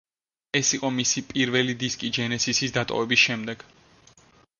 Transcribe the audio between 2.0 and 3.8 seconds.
ჯენესისის დატოვების შემდეგ.